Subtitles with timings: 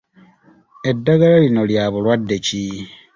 [0.89, 2.63] Eddagala lino lya bulwadde ki?